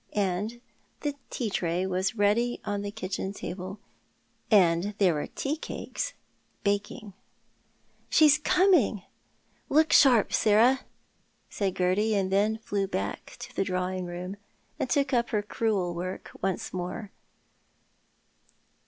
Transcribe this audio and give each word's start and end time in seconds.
And 0.15 0.61
the 1.01 1.13
tea 1.29 1.51
tray 1.51 1.85
was 1.85 2.15
ready 2.15 2.59
on 2.65 2.81
the 2.81 2.89
kitchen 2.89 3.33
table, 3.33 3.79
and 4.49 4.95
there 4.97 5.13
were 5.13 5.27
tea 5.27 5.55
cakes 5.57 6.13
laking. 6.65 7.09
2 7.09 7.11
28 7.11 7.11
Tliott 7.11 7.11
art 7.11 7.11
the 7.11 7.91
Man." 7.91 8.07
She's 8.09 8.37
coming! 8.89 9.03
Look 9.69 9.93
sharp, 9.93 10.33
Sarah," 10.33 10.79
said 11.51 11.75
Gerty, 11.75 12.15
and 12.15 12.31
then 12.31 12.57
flew 12.57 12.87
back 12.87 13.35
to 13.41 13.55
the 13.55 13.63
drawing 13.63 14.05
room, 14.07 14.37
and 14.79 14.89
took 14.89 15.13
up 15.13 15.29
her 15.29 15.43
crewel 15.43 15.93
work 15.93 16.31
once 16.41 16.73
more. 16.73 17.11